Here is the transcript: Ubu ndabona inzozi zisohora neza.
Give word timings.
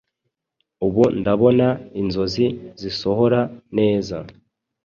Ubu 0.85 1.03
ndabona 1.19 1.67
inzozi 2.01 2.45
zisohora 2.81 3.39
neza. 3.77 4.17